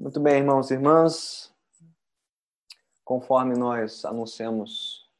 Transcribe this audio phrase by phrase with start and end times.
[0.00, 1.52] Muito bem, irmãos e irmãs.
[3.04, 5.10] Conforme nós anunciamos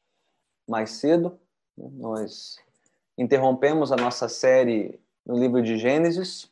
[0.65, 1.37] mais cedo,
[1.77, 2.57] nós
[3.17, 6.49] interrompemos a nossa série no livro de Gênesis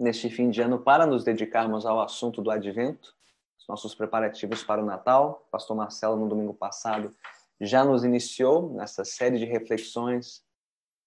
[0.00, 3.14] neste fim de ano para nos dedicarmos ao assunto do advento,
[3.56, 5.44] os nossos preparativos para o Natal.
[5.46, 7.14] O pastor Marcelo, no domingo passado,
[7.60, 10.44] já nos iniciou nessa série de reflexões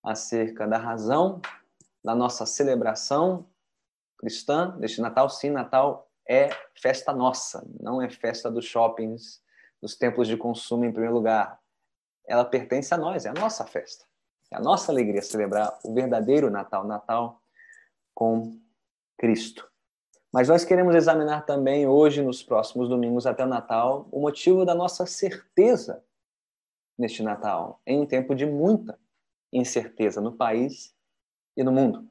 [0.01, 1.41] acerca da razão
[2.01, 3.45] da nossa celebração
[4.17, 5.29] cristã deste Natal.
[5.29, 9.41] Sim, Natal é festa nossa, não é festa dos shoppings,
[9.81, 11.59] dos templos de consumo em primeiro lugar.
[12.25, 14.05] Ela pertence a nós, é a nossa festa.
[14.51, 17.41] É a nossa alegria celebrar o verdadeiro Natal, Natal
[18.13, 18.59] com
[19.17, 19.69] Cristo.
[20.31, 24.75] Mas nós queremos examinar também hoje, nos próximos domingos até o Natal, o motivo da
[24.75, 26.03] nossa certeza
[26.97, 28.99] neste Natal, em um tempo de muita
[29.51, 30.93] incerteza no país
[31.55, 32.09] e no mundo.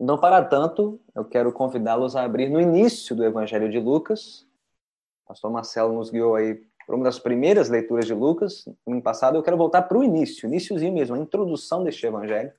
[0.00, 4.46] Então, para tanto, eu quero convidá-los a abrir no início do Evangelho de Lucas.
[5.24, 6.54] O pastor Marcelo nos guiou aí
[6.86, 8.64] para uma das primeiras leituras de Lucas.
[8.86, 12.50] No ano passado, eu quero voltar para o início, iníciozinho mesmo, a introdução deste Evangelho,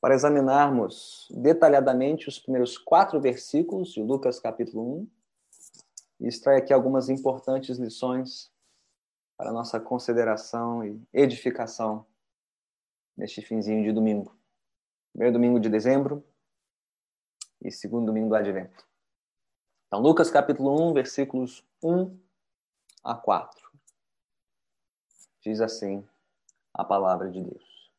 [0.00, 5.08] para examinarmos detalhadamente os primeiros quatro versículos de Lucas capítulo 1
[6.20, 8.50] e extrair aqui algumas importantes lições
[9.36, 12.06] para nossa consideração e edificação
[13.14, 14.34] neste finzinho de domingo
[15.12, 16.24] primeiro domingo de dezembro
[17.60, 18.84] e segundo domingo do advento.
[19.86, 22.18] Então, Lucas capítulo 1, versículos 1
[23.04, 23.70] a 4.
[25.42, 26.02] Diz assim
[26.72, 27.90] a palavra de Deus.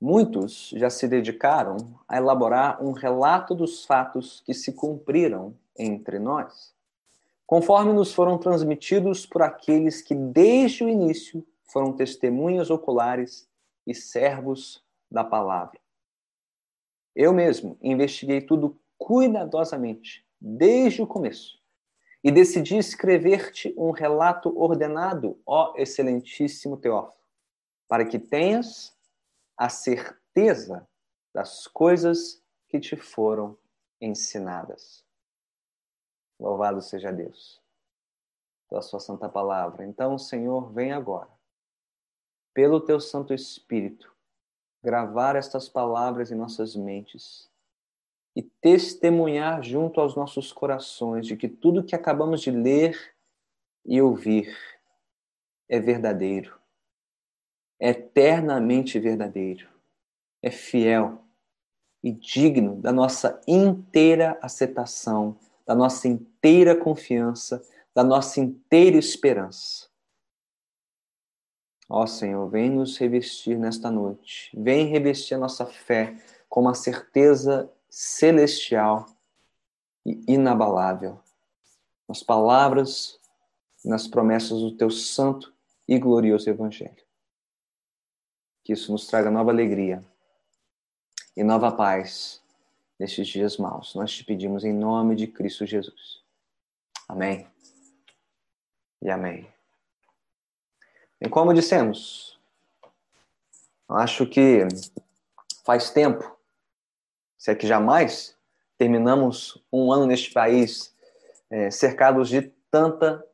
[0.00, 6.74] Muitos já se dedicaram a elaborar um relato dos fatos que se cumpriram entre nós,
[7.46, 13.48] conforme nos foram transmitidos por aqueles que desde o início foram testemunhas oculares
[13.86, 15.80] e servos da palavra.
[17.14, 21.60] Eu mesmo investiguei tudo cuidadosamente, desde o começo,
[22.24, 27.22] e decidi escrever-te um relato ordenado, ó excelentíssimo Teófilo,
[27.88, 28.96] para que tenhas
[29.56, 30.88] a certeza
[31.34, 33.58] das coisas que te foram
[34.00, 35.04] ensinadas.
[36.38, 37.60] Louvado seja Deus
[38.68, 39.84] pela sua santa palavra.
[39.84, 41.28] Então, Senhor, vem agora
[42.54, 44.12] pelo teu Santo Espírito,
[44.82, 47.50] gravar estas palavras em nossas mentes
[48.34, 53.14] e testemunhar junto aos nossos corações de que tudo que acabamos de ler
[53.84, 54.56] e ouvir
[55.68, 56.58] é verdadeiro,
[57.78, 59.68] é eternamente verdadeiro,
[60.42, 61.22] é fiel
[62.02, 67.62] e digno da nossa inteira aceitação, da nossa inteira confiança,
[67.94, 69.91] da nossa inteira esperança.
[71.94, 74.50] Ó Senhor, vem nos revestir nesta noite.
[74.58, 76.16] Vem revestir a nossa fé
[76.48, 79.06] com uma certeza celestial
[80.06, 81.20] e inabalável.
[82.08, 83.20] Nas palavras,
[83.84, 85.52] nas promessas do teu santo
[85.86, 87.04] e glorioso Evangelho.
[88.64, 90.02] Que isso nos traga nova alegria
[91.36, 92.40] e nova paz
[92.98, 93.94] nestes dias maus.
[93.94, 96.22] Nós te pedimos em nome de Cristo Jesus.
[97.06, 97.46] Amém.
[99.02, 99.46] E amém.
[101.24, 102.36] E como dissemos,
[103.88, 104.66] acho que
[105.64, 106.36] faz tempo,
[107.38, 108.36] se é que jamais,
[108.76, 110.92] terminamos um ano neste país
[111.48, 113.24] é, cercados de tanta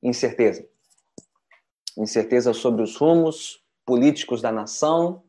[0.00, 0.64] incerteza.
[1.96, 5.24] Incerteza sobre os rumos políticos da nação,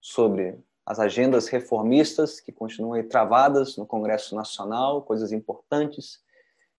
[0.00, 6.22] sobre as agendas reformistas que continuam travadas no Congresso Nacional, coisas importantes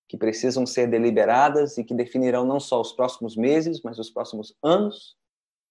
[0.09, 4.57] que precisam ser deliberadas e que definirão não só os próximos meses, mas os próximos
[4.63, 5.15] anos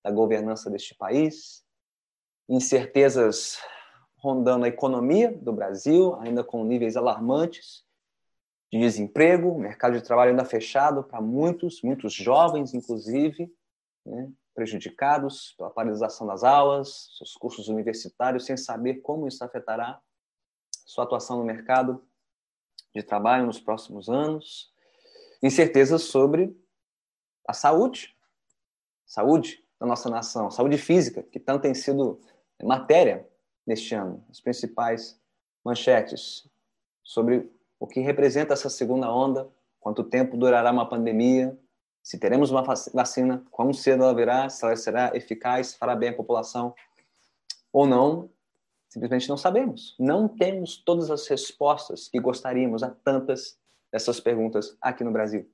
[0.02, 1.64] da governança deste país.
[2.48, 3.58] Incertezas
[4.16, 7.84] rondando a economia do Brasil, ainda com níveis alarmantes
[8.72, 13.52] de desemprego, mercado de trabalho ainda fechado para muitos, muitos jovens, inclusive,
[14.06, 20.00] né, prejudicados pela paralisação das aulas, seus cursos universitários, sem saber como isso afetará
[20.86, 22.07] sua atuação no mercado
[22.94, 24.72] de trabalho nos próximos anos,
[25.42, 26.56] incertezas sobre
[27.46, 28.16] a saúde,
[29.06, 32.20] saúde da nossa nação, saúde física, que tanto tem sido
[32.62, 33.28] matéria
[33.66, 35.20] neste ano, as principais
[35.64, 36.48] manchetes
[37.04, 39.48] sobre o que representa essa segunda onda,
[39.80, 41.58] quanto tempo durará uma pandemia,
[42.02, 46.14] se teremos uma vacina, quão cedo ela virá, se ela será eficaz, fará bem à
[46.14, 46.74] população
[47.72, 48.30] ou não,
[48.88, 49.94] Simplesmente não sabemos.
[49.98, 53.58] Não temos todas as respostas que gostaríamos a tantas
[53.92, 55.50] dessas perguntas aqui no Brasil.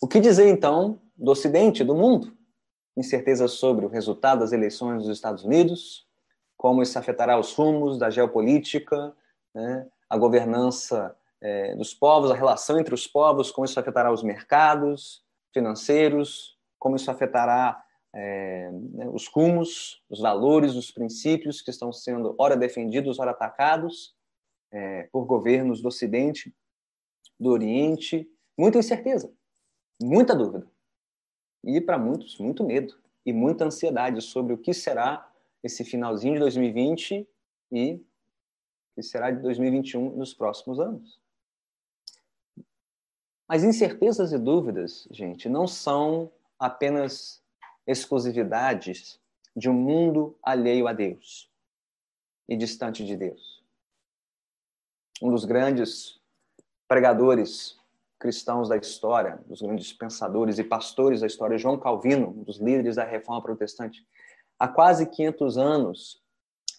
[0.00, 2.36] O que dizer, então, do Ocidente, do mundo?
[2.96, 6.06] Incerteza sobre o resultado das eleições dos Estados Unidos,
[6.56, 9.14] como isso afetará os rumos da geopolítica,
[9.54, 14.22] né, a governança é, dos povos, a relação entre os povos, como isso afetará os
[14.22, 15.22] mercados
[15.52, 22.34] financeiros, como isso afetará é, né, os rumos, os valores, os princípios que estão sendo
[22.38, 24.14] ora defendidos, ora atacados
[24.70, 26.54] é, por governos do Ocidente,
[27.38, 28.28] do Oriente.
[28.58, 29.32] Muita incerteza,
[30.00, 30.66] muita dúvida.
[31.62, 35.30] E para muitos, muito medo e muita ansiedade sobre o que será
[35.62, 37.28] esse finalzinho de 2020
[37.70, 38.04] e o
[38.96, 41.20] que será de 2021 nos próximos anos.
[43.46, 47.39] Mas incertezas e dúvidas, gente, não são apenas
[47.90, 49.18] exclusividades
[49.56, 51.50] de um mundo alheio a Deus
[52.48, 53.64] e distante de Deus.
[55.20, 56.20] Um dos grandes
[56.86, 57.78] pregadores
[58.18, 62.96] cristãos da história, dos grandes pensadores e pastores da história, João Calvino, um dos líderes
[62.96, 64.06] da reforma protestante,
[64.58, 66.22] há quase 500 anos,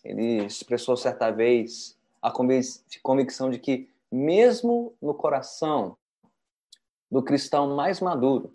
[0.03, 5.97] ele expressou certa vez a convicção de que, mesmo no coração
[7.09, 8.53] do cristão mais maduro,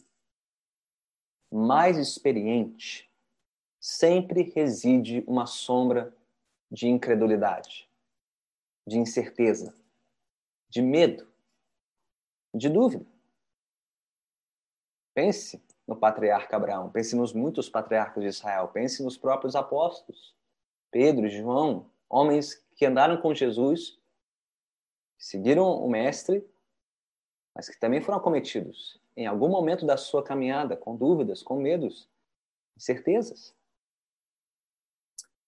[1.51, 3.11] mais experiente,
[3.81, 6.15] sempre reside uma sombra
[6.71, 7.89] de incredulidade,
[8.87, 9.75] de incerteza,
[10.69, 11.27] de medo,
[12.53, 13.07] de dúvida.
[15.15, 20.35] Pense no patriarca Abraão, pense nos muitos patriarcas de Israel, pense nos próprios apóstolos,
[20.91, 23.99] Pedro, João, homens que andaram com Jesus,
[25.17, 26.45] seguiram o Mestre,
[27.55, 32.09] mas que também foram acometidos em algum momento da sua caminhada com dúvidas, com medos,
[32.77, 33.55] incertezas.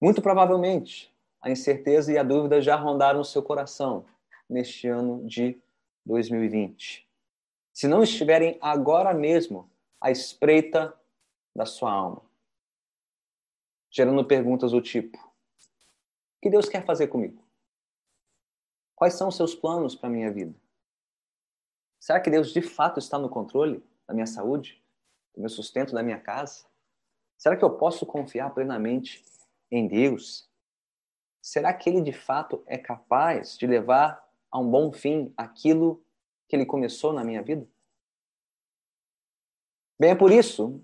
[0.00, 4.06] Muito provavelmente, a incerteza e a dúvida já rondaram o seu coração
[4.48, 5.60] neste ano de
[6.06, 7.06] 2020.
[7.72, 10.98] Se não estiverem agora mesmo à espreita
[11.54, 12.22] da sua alma,
[13.90, 17.42] gerando perguntas do tipo: O que Deus quer fazer comigo?
[18.96, 20.54] Quais são os seus planos para a minha vida?
[21.98, 24.82] Será que Deus de fato está no controle da minha saúde,
[25.34, 26.64] do meu sustento, da minha casa?
[27.36, 29.24] Será que eu posso confiar plenamente
[29.70, 30.48] em Deus?
[31.40, 36.02] Será que Ele de fato é capaz de levar a um bom fim aquilo
[36.48, 37.66] que Ele começou na minha vida?
[39.98, 40.80] Bem, é por isso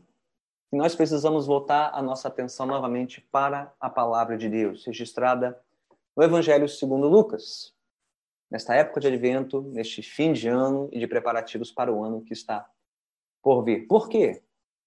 [0.70, 5.60] que nós precisamos voltar a nossa atenção novamente para a palavra de Deus, registrada
[6.16, 7.73] no Evangelho segundo Lucas,
[8.50, 12.32] nesta época de advento, neste fim de ano e de preparativos para o ano que
[12.32, 12.68] está
[13.42, 13.86] por vir.
[13.86, 14.42] Por quê?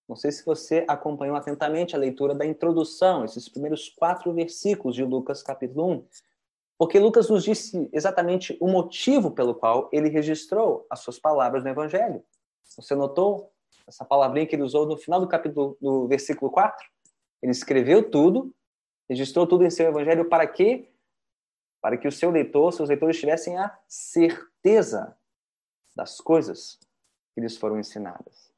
[0.08, 5.04] Não sei se você acompanhou atentamente a leitura da introdução, esses primeiros quatro versículos de
[5.04, 6.08] Lucas capítulo 1,
[6.78, 11.70] porque Lucas nos disse exatamente o motivo pelo qual ele registrou as suas palavras no
[11.70, 12.24] Evangelho.
[12.76, 13.52] Você notou
[13.88, 16.86] essa palavrinha que ele usou no final do capítulo, do versículo 4?
[17.42, 18.54] Ele escreveu tudo,
[19.10, 20.90] registrou tudo em seu Evangelho para quê?
[21.82, 25.18] Para que o seu leitor, seus leitores tivessem a certeza
[25.96, 26.80] das coisas
[27.34, 28.52] que lhes foram ensinadas.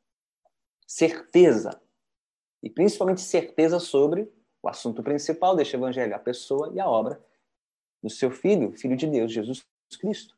[0.88, 1.82] Certeza.
[2.62, 4.32] E principalmente certeza sobre
[4.62, 7.24] o assunto principal deste evangelho, a pessoa e a obra
[8.02, 9.66] do seu filho, filho de Deus, Jesus
[10.00, 10.38] Cristo.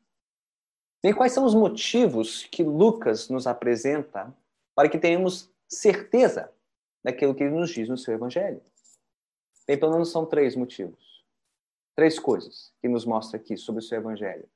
[1.02, 4.32] E quais são os motivos que Lucas nos apresenta
[4.74, 6.52] para que tenhamos certeza
[7.02, 8.62] daquilo que ele nos diz no seu evangelho?
[9.66, 11.11] Bem, pelo menos são três motivos.
[11.94, 14.48] Três coisas que nos mostra aqui sobre o seu evangelho.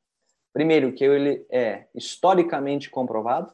[0.53, 3.53] Primeiro, que ele é historicamente comprovado,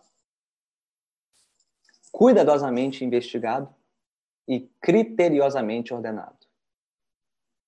[2.12, 3.74] cuidadosamente investigado
[4.46, 6.38] e criteriosamente ordenado.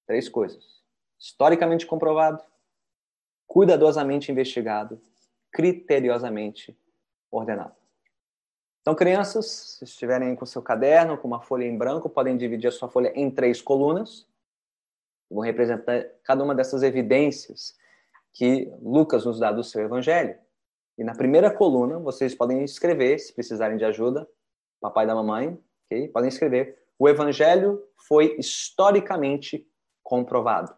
[0.07, 0.83] Três coisas.
[1.19, 2.45] Historicamente comprovado,
[3.47, 5.01] cuidadosamente investigado,
[5.51, 6.79] criteriosamente
[7.31, 7.75] ordenado.
[8.83, 12.73] Então, crianças, se estiverem com seu caderno, com uma folha em branco, podem dividir a
[12.73, 14.27] sua folha em três colunas
[15.31, 17.77] vão representar cada uma dessas evidências
[18.33, 20.37] que Lucas nos dá do seu evangelho.
[20.99, 24.29] E na primeira coluna, vocês podem escrever, se precisarem de ajuda,
[24.81, 26.09] papai da mamãe, okay?
[26.09, 26.79] podem escrever.
[26.99, 29.67] O evangelho foi historicamente
[30.03, 30.75] comprovado.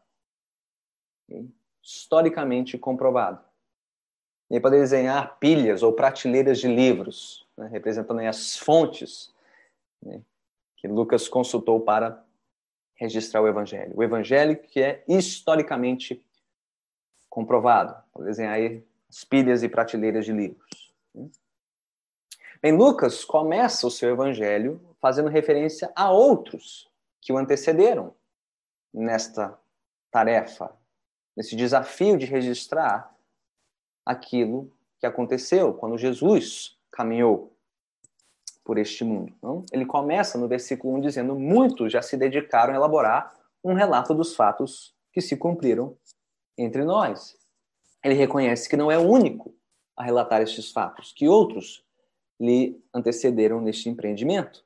[1.28, 1.48] Okay?
[1.82, 3.44] Historicamente comprovado.
[4.50, 7.68] E podem desenhar pilhas ou prateleiras de livros, né?
[7.68, 9.34] representando as fontes
[10.02, 10.22] né?
[10.76, 12.24] que Lucas consultou para
[12.96, 13.92] registrar o evangelho.
[13.94, 16.24] O evangelho que é historicamente
[17.28, 17.94] comprovado.
[18.12, 20.92] Vou desenhar aí as pilhas e prateleiras de livros.
[22.60, 28.14] Bem, Lucas começa o seu evangelho fazendo referência a outros que o antecederam
[28.92, 29.58] nesta
[30.10, 30.74] tarefa,
[31.36, 33.14] nesse desafio de registrar
[34.04, 37.55] aquilo que aconteceu quando Jesus caminhou
[38.66, 39.32] por este mundo.
[39.40, 39.64] Não?
[39.73, 43.32] Ele começa no versículo 1 dizendo: Muitos já se dedicaram a elaborar
[43.64, 45.96] um relato dos fatos que se cumpriram
[46.58, 47.37] entre nós.
[48.04, 49.54] Ele reconhece que não é o único
[49.96, 51.85] a relatar estes fatos, que outros
[52.38, 54.64] lhe antecederam neste empreendimento.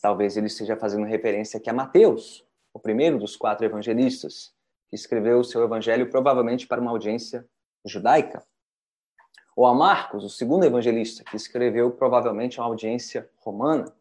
[0.00, 4.54] Talvez ele esteja fazendo referência aqui a Mateus, o primeiro dos quatro evangelistas,
[4.88, 7.46] que escreveu o seu evangelho provavelmente para uma audiência
[7.84, 8.42] judaica.
[9.56, 13.92] Ou a Marcos, o segundo evangelista, que escreveu provavelmente uma audiência romana.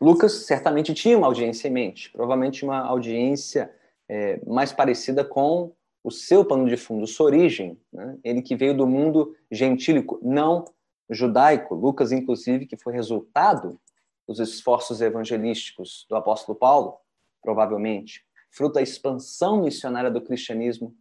[0.00, 3.70] Lucas certamente tinha uma audiência em mente, provavelmente uma audiência
[4.08, 5.72] é, mais parecida com
[6.02, 7.78] o seu pano de fundo, sua origem.
[7.92, 8.18] Né?
[8.24, 10.64] Ele que veio do mundo gentílico, não
[11.10, 11.74] judaico.
[11.74, 13.78] Lucas, inclusive, que foi resultado
[14.26, 16.98] dos esforços evangelísticos do apóstolo Paulo,
[17.42, 20.94] provavelmente, fruto da expansão missionária do cristianismo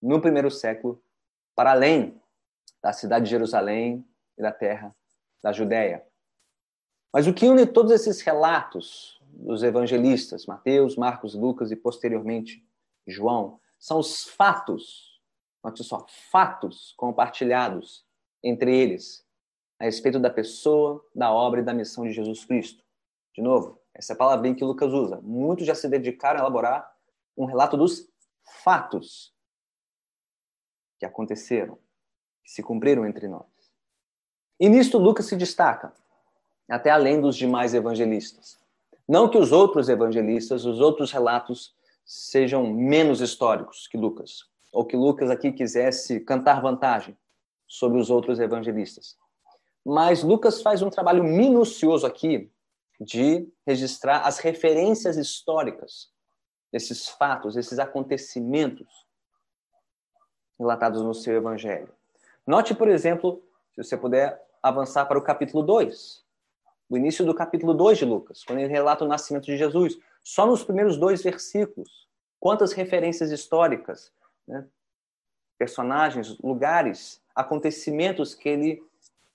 [0.00, 1.02] no primeiro século,
[1.56, 2.20] para além
[2.84, 4.94] da cidade de Jerusalém e da terra
[5.42, 6.06] da Judéia.
[7.10, 12.62] Mas o que une todos esses relatos dos evangelistas, Mateus, Marcos, Lucas e posteriormente
[13.06, 15.18] João, são os fatos,
[15.64, 18.04] note só, fatos compartilhados
[18.42, 19.26] entre eles
[19.80, 22.84] a respeito da pessoa, da obra e da missão de Jesus Cristo.
[23.34, 25.22] De novo, essa é a palavrinha que Lucas usa.
[25.22, 26.94] Muitos já se dedicaram a elaborar
[27.34, 28.06] um relato dos
[28.62, 29.34] fatos
[30.98, 31.78] que aconteceram,
[32.44, 33.46] que se cumpriram entre nós.
[34.60, 35.92] E nisto Lucas se destaca,
[36.68, 38.58] até além dos demais evangelistas.
[39.08, 41.74] Não que os outros evangelistas, os outros relatos
[42.04, 47.16] sejam menos históricos que Lucas, ou que Lucas aqui quisesse cantar vantagem
[47.66, 49.16] sobre os outros evangelistas.
[49.84, 52.50] Mas Lucas faz um trabalho minucioso aqui
[53.00, 56.10] de registrar as referências históricas
[56.72, 58.88] desses fatos, esses acontecimentos
[60.58, 61.92] relatados no seu evangelho.
[62.46, 66.24] Note, por exemplo, se você puder avançar para o capítulo 2,
[66.90, 69.98] o início do capítulo 2 de Lucas, quando ele relata o nascimento de Jesus.
[70.22, 72.08] Só nos primeiros dois versículos,
[72.38, 74.12] quantas referências históricas,
[74.46, 74.66] né?
[75.58, 78.82] personagens, lugares, acontecimentos que ele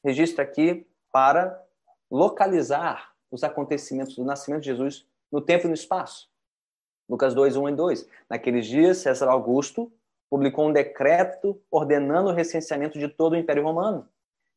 [0.03, 1.63] registra aqui para
[2.09, 6.29] localizar os acontecimentos do nascimento de Jesus no tempo e no espaço.
[7.07, 8.09] Lucas 2, 1 e 2.
[8.29, 9.91] Naqueles dias, César Augusto
[10.29, 14.07] publicou um decreto ordenando o recenseamento de todo o Império Romano.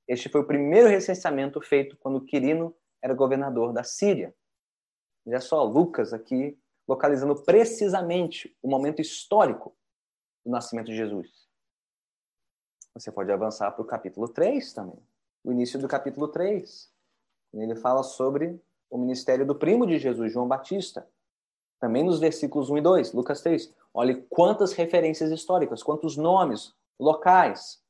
[0.07, 4.35] Este foi o primeiro recenseamento feito quando Quirino era governador da Síria.
[5.27, 9.75] Olha só, Lucas aqui localizando precisamente o momento histórico
[10.45, 11.49] do nascimento de Jesus.
[12.95, 15.03] Você pode avançar para o capítulo 3 também
[15.45, 16.91] o início do capítulo 3.
[17.55, 21.07] Ele fala sobre o ministério do primo de Jesus, João Batista.
[21.81, 23.75] Também nos versículos 1 e 2, Lucas 3.
[23.95, 27.83] Olhe quantas referências históricas, quantos nomes, locais,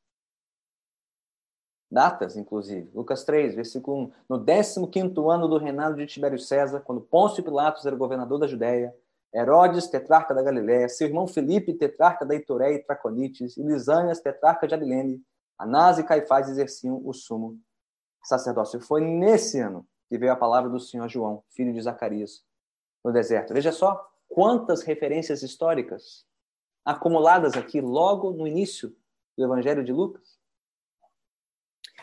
[1.90, 2.90] datas, inclusive.
[2.94, 4.12] Lucas 3, versículo 1.
[4.28, 8.94] No 15 ano do reinado de Tibério César, quando Pôncio Pilatos era governador da Judéia,
[9.34, 14.66] Herodes, tetrarca da Galiléia, seu irmão Felipe, tetrarca da Itoreia e Traconites, e Lisânias, tetrarca
[14.66, 15.22] de Abilene,
[15.58, 17.58] Anás e Caifás exerciam o sumo
[18.24, 18.80] sacerdócio.
[18.80, 22.42] Foi nesse ano que veio a palavra do Senhor João, filho de Zacarias,
[23.04, 23.54] no deserto.
[23.54, 26.24] Veja só quantas referências históricas
[26.82, 28.96] acumuladas aqui logo no início
[29.36, 30.38] do Evangelho de Lucas.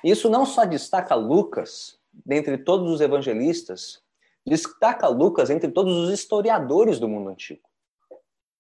[0.04, 4.04] Isso não só destaca Lucas dentre todos os evangelistas,
[4.46, 7.68] destaca Lucas entre todos os historiadores do mundo antigo.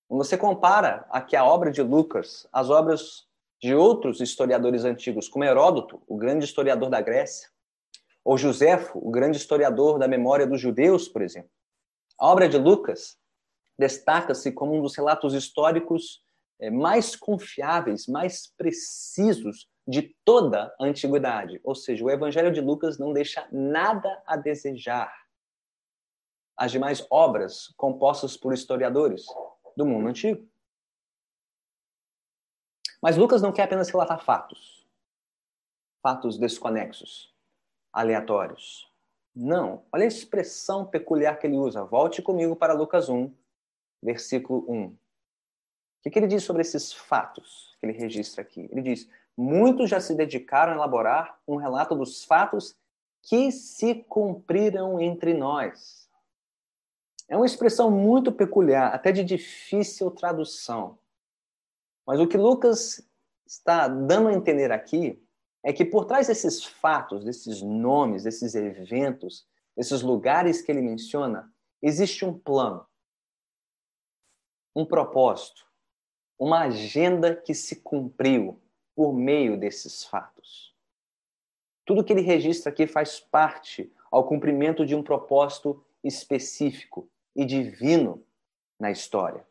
[0.07, 3.27] Quando você compara aqui a obra de Lucas às obras
[3.61, 7.49] de outros historiadores antigos, como Heródoto, o grande historiador da Grécia,
[8.25, 11.51] ou Joséfo, o grande historiador da memória dos judeus, por exemplo.
[12.17, 13.19] A obra de Lucas
[13.79, 16.21] destaca-se como um dos relatos históricos
[16.59, 21.61] eh, mais confiáveis, mais precisos de toda a antiguidade.
[21.63, 25.11] Ou seja, o Evangelho de Lucas não deixa nada a desejar.
[26.57, 29.25] As demais obras compostas por historiadores
[29.77, 30.45] do mundo antigo.
[33.01, 34.85] Mas Lucas não quer apenas relatar fatos,
[36.03, 37.33] fatos desconexos,
[37.93, 38.91] aleatórios.
[39.33, 41.85] Não, olha a expressão peculiar que ele usa.
[41.85, 43.33] Volte comigo para Lucas 1,
[44.01, 44.85] versículo 1.
[44.85, 44.97] O
[46.03, 48.69] que, que ele diz sobre esses fatos que ele registra aqui?
[48.71, 52.75] Ele diz: Muitos já se dedicaram a elaborar um relato dos fatos
[53.21, 56.09] que se cumpriram entre nós.
[57.27, 60.97] É uma expressão muito peculiar, até de difícil tradução.
[62.05, 63.07] Mas o que Lucas
[63.45, 65.21] está dando a entender aqui
[65.63, 71.51] é que por trás desses fatos, desses nomes, desses eventos, desses lugares que ele menciona,
[71.81, 72.85] existe um plano,
[74.79, 75.65] um propósito,
[76.37, 78.61] uma agenda que se cumpriu
[78.95, 80.73] por meio desses fatos.
[81.85, 88.23] Tudo que ele registra aqui faz parte ao cumprimento de um propósito específico e divino
[88.79, 89.45] na história.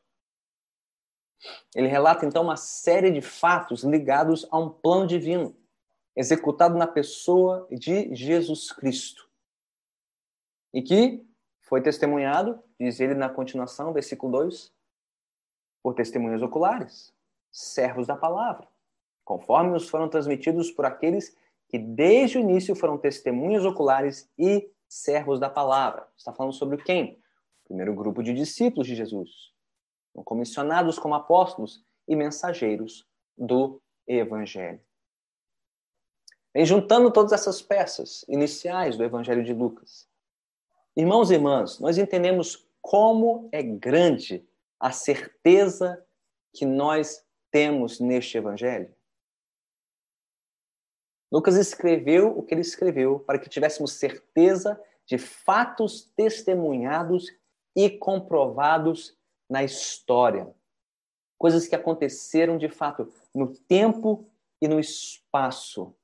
[1.74, 5.56] Ele relata então uma série de fatos ligados a um plano divino,
[6.16, 9.28] executado na pessoa de Jesus Cristo.
[10.72, 11.24] E que
[11.60, 14.72] foi testemunhado, diz ele na continuação, versículo 2,
[15.88, 17.14] por testemunhas oculares,
[17.50, 18.68] servos da palavra,
[19.24, 21.34] conforme nos foram transmitidos por aqueles
[21.66, 26.06] que desde o início foram testemunhas oculares e servos da palavra.
[26.14, 27.22] Está falando sobre quem?
[27.64, 29.30] O primeiro grupo de discípulos de Jesus,
[30.26, 34.82] comissionados como apóstolos e mensageiros do Evangelho.
[36.52, 40.06] Vem juntando todas essas peças iniciais do Evangelho de Lucas.
[40.94, 44.46] Irmãos e irmãs, nós entendemos como é grande
[44.78, 46.04] a certeza
[46.52, 48.94] que nós temos neste Evangelho.
[51.30, 57.26] Lucas escreveu o que ele escreveu para que tivéssemos certeza de fatos testemunhados
[57.76, 59.16] e comprovados
[59.48, 60.52] na história.
[61.36, 64.28] Coisas que aconteceram de fato no tempo
[64.60, 65.94] e no espaço.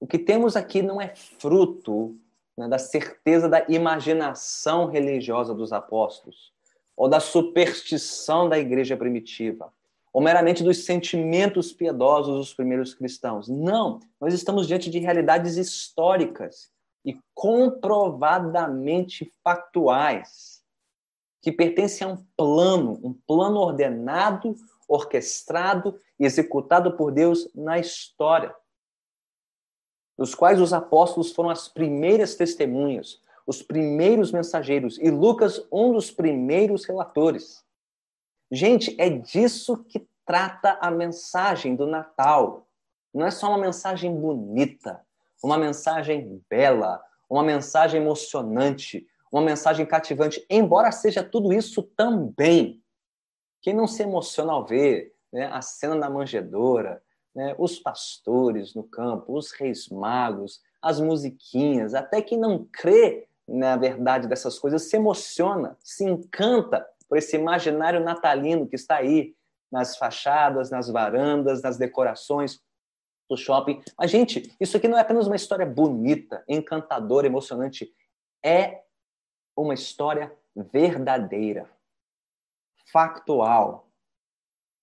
[0.00, 2.18] O que temos aqui não é fruto
[2.56, 6.56] né, da certeza da imaginação religiosa dos apóstolos
[6.98, 9.72] ou da superstição da igreja primitiva
[10.12, 13.46] ou meramente dos sentimentos piedosos dos primeiros cristãos.
[13.46, 16.72] Não, nós estamos diante de realidades históricas
[17.04, 20.60] e comprovadamente factuais,
[21.40, 24.56] que pertencem a um plano, um plano ordenado,
[24.88, 28.52] orquestrado e executado por Deus na história,
[30.18, 36.10] dos quais os apóstolos foram as primeiras testemunhas, os primeiros mensageiros e Lucas, um dos
[36.10, 37.64] primeiros relatores.
[38.52, 42.68] Gente, é disso que trata a mensagem do Natal.
[43.12, 45.00] Não é só uma mensagem bonita,
[45.42, 52.82] uma mensagem bela, uma mensagem emocionante, uma mensagem cativante, embora seja tudo isso também.
[53.62, 57.02] Quem não se emociona ao ver né, a cena da manjedoura,
[57.34, 63.76] né, os pastores no campo, os reis magos, as musiquinhas, até quem não crê na
[63.76, 69.34] verdade dessas coisas se emociona, se encanta por esse imaginário natalino que está aí
[69.72, 72.60] nas fachadas, nas varandas, nas decorações
[73.28, 73.82] do shopping.
[73.98, 77.92] Mas, gente, isso aqui não é apenas uma história bonita, encantadora, emocionante.
[78.44, 78.82] É
[79.56, 81.68] uma história verdadeira,
[82.90, 83.90] factual.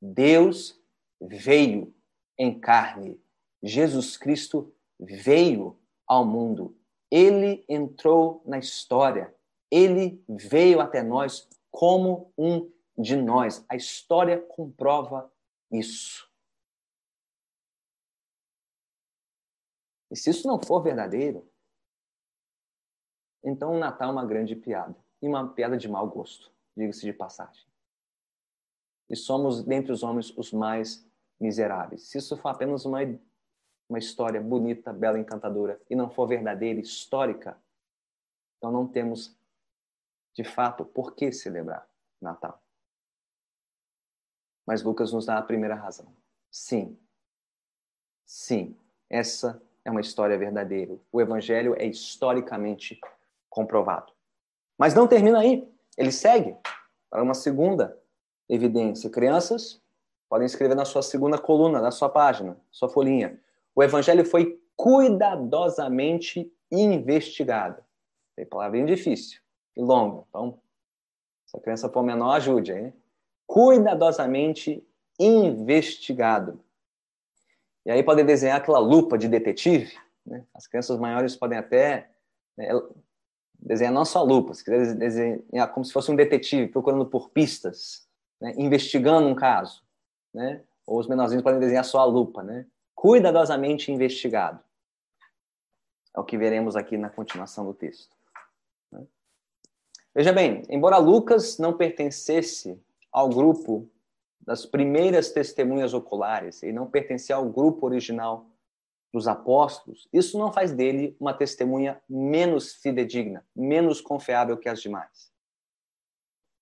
[0.02, 0.80] Deus
[1.22, 1.94] veio
[2.38, 3.20] em carne.
[3.64, 6.78] Jesus Cristo veio ao mundo.
[7.12, 9.34] Ele entrou na história.
[9.72, 13.66] Ele veio até nós como um de nós.
[13.70, 15.32] A história comprova
[15.72, 16.30] isso.
[20.12, 21.50] E se isso não for verdadeiro,
[23.44, 24.96] então o Natal é uma grande piada.
[25.22, 27.66] E uma piada de mau gosto, diga-se de passagem.
[29.10, 31.08] E somos, dentre os homens, os mais
[31.40, 32.04] miseráveis.
[32.04, 33.00] Se isso for apenas uma,
[33.88, 37.58] uma história bonita, bela, encantadora, e não for verdadeira, histórica,
[38.58, 39.38] então não temos,
[40.34, 41.88] de fato, por que celebrar
[42.22, 42.62] Natal.
[44.66, 46.08] Mas Lucas nos dá a primeira razão.
[46.50, 46.98] Sim,
[48.26, 48.76] sim,
[49.10, 50.98] essa é uma história verdadeira.
[51.12, 53.00] O evangelho é historicamente
[53.50, 54.12] comprovado.
[54.78, 55.72] Mas não termina aí.
[55.96, 56.58] Ele segue
[57.10, 57.98] para uma segunda
[58.50, 59.10] evidência.
[59.10, 59.82] Crianças,
[60.28, 63.40] podem escrever na sua segunda coluna, na sua página, sua folhinha.
[63.76, 67.84] O evangelho foi cuidadosamente investigado.
[68.36, 69.42] Tem palavrinha difícil
[69.76, 70.24] e longa.
[70.30, 70.60] Então,
[71.46, 72.94] se a criança for menor, ajude, hein?
[73.46, 74.86] cuidadosamente
[75.20, 76.60] investigado.
[77.86, 79.94] E aí podem desenhar aquela lupa de detetive.
[80.26, 80.44] Né?
[80.54, 82.10] As crianças maiores podem até
[82.58, 82.70] né,
[83.60, 88.08] desenhar não só lupa, se quiser desenhar como se fosse um detetive procurando por pistas,
[88.42, 88.54] né?
[88.58, 89.84] investigando um caso.
[90.34, 90.64] Né?
[90.88, 92.42] Ou os menorzinhos podem desenhar só a lupa.
[92.42, 92.66] Né?
[92.96, 94.60] Cuidadosamente investigado.
[96.16, 98.16] É o que veremos aqui na continuação do texto.
[98.92, 99.06] Né?
[100.14, 102.82] Veja bem, embora Lucas não pertencesse
[103.12, 103.90] ao grupo
[104.40, 108.48] das primeiras testemunhas oculares e não pertencer ao grupo original
[109.12, 115.32] dos apóstolos, isso não faz dele uma testemunha menos fidedigna, menos confiável que as demais.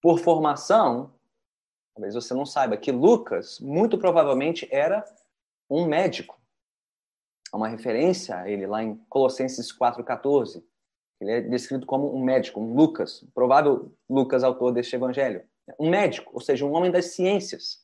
[0.01, 1.13] Por formação,
[1.93, 5.03] talvez você não saiba que Lucas muito provavelmente era
[5.69, 6.39] um médico.
[7.51, 10.63] Há uma referência a ele lá em Colossenses 4,14.
[11.21, 15.43] Ele é descrito como um médico, um Lucas, provável Lucas, autor deste evangelho
[15.79, 17.83] um médico, ou seja, um homem das ciências,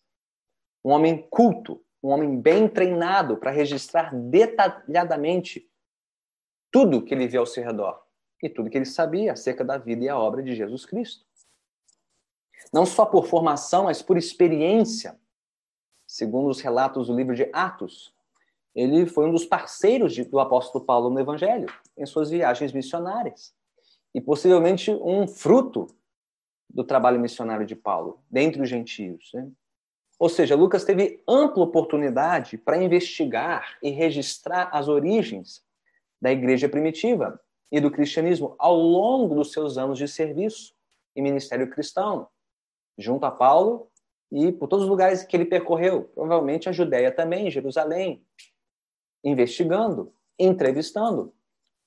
[0.84, 5.70] um homem culto, um homem bem treinado para registrar detalhadamente
[6.72, 8.02] tudo que ele vê ao seu redor
[8.42, 11.26] e tudo que ele sabia acerca da vida e a obra de Jesus Cristo.
[12.72, 15.20] Não só por formação, mas por experiência.
[16.10, 18.12] Segundo os relatos do livro de Atos,
[18.74, 23.54] ele foi um dos parceiros de, do apóstolo Paulo no Evangelho, em suas viagens missionárias.
[24.12, 25.86] E possivelmente um fruto
[26.68, 29.30] do trabalho missionário de Paulo, dentre os gentios.
[29.36, 29.52] Né?
[30.18, 35.64] Ou seja, Lucas teve ampla oportunidade para investigar e registrar as origens
[36.20, 37.40] da igreja primitiva
[37.72, 40.74] e do cristianismo ao longo dos seus anos de serviço
[41.16, 42.28] e ministério cristão,
[42.98, 43.89] junto a Paulo
[44.32, 48.24] e por todos os lugares que ele percorreu, provavelmente a Judéia também, Jerusalém,
[49.24, 51.34] investigando, entrevistando,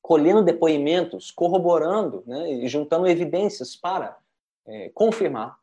[0.01, 4.19] colhendo depoimentos, corroborando né, e juntando evidências para
[4.67, 5.59] é, confirmar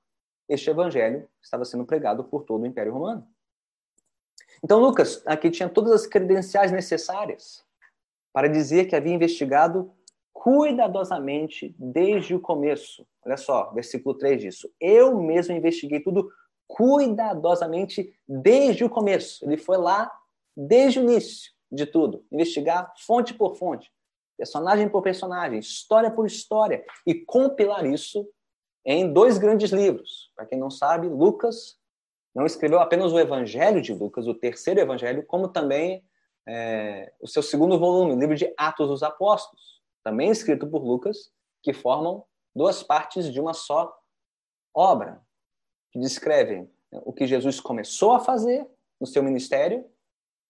[0.47, 3.27] este evangelho que estava sendo pregado por todo o Império Romano.
[4.63, 7.63] Então, Lucas aqui tinha todas as credenciais necessárias
[8.33, 9.91] para dizer que havia investigado
[10.33, 13.05] cuidadosamente desde o começo.
[13.25, 14.71] Olha só, versículo 3 disso.
[14.79, 16.31] Eu mesmo investiguei tudo
[16.69, 19.43] cuidadosamente desde o começo.
[19.43, 20.09] Ele foi lá
[20.55, 23.91] desde o início de tudo, investigar fonte por fonte,
[24.37, 28.27] personagem por personagem, história por história e compilar isso
[28.85, 30.31] em dois grandes livros.
[30.35, 31.77] Para quem não sabe, Lucas
[32.33, 36.05] não escreveu apenas o Evangelho de Lucas, o terceiro Evangelho, como também
[36.47, 41.31] é, o seu segundo volume, o livro de Atos dos Apóstolos, também escrito por Lucas,
[41.63, 42.23] que formam
[42.55, 43.93] duas partes de uma só
[44.73, 45.21] obra,
[45.91, 48.67] que descrevem o que Jesus começou a fazer
[48.99, 49.85] no seu ministério,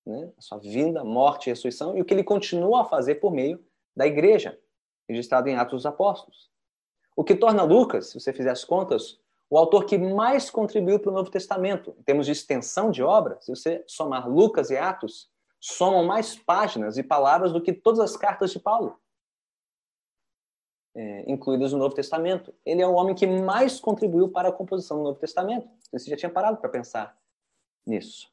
[0.06, 3.32] né, a sua vinda, morte e ressurreição, e o que ele continua a fazer por
[3.32, 3.63] meio
[3.95, 4.58] da igreja,
[5.08, 6.49] registrado em Atos dos Apóstolos.
[7.15, 11.12] O que torna Lucas, se você fizer as contas, o autor que mais contribuiu para
[11.12, 15.30] o Novo Testamento, em termos de extensão de obra, se você somar Lucas e Atos,
[15.60, 18.97] somam mais páginas e palavras do que todas as cartas de Paulo,
[20.95, 22.54] é, no Novo Testamento.
[22.65, 25.67] Ele é o homem que mais contribuiu para a composição do Novo Testamento.
[25.91, 27.17] Você já tinha parado para pensar
[27.86, 28.32] nisso.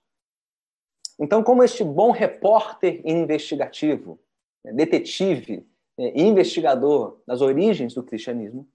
[1.19, 4.19] Então, como este bom repórter investigativo,
[4.63, 5.67] né, detetive
[5.99, 8.69] e investigador das origens do cristianismo,